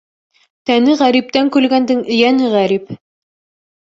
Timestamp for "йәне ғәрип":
2.15-2.91